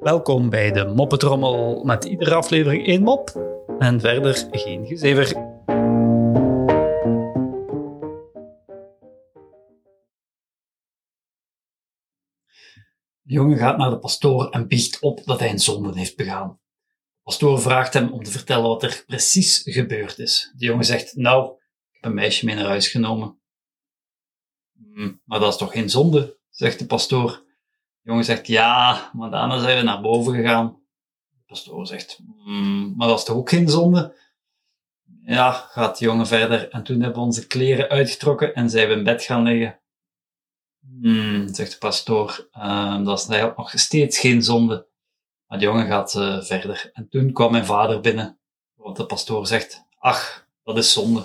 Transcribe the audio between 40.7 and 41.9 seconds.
Hmm, zegt de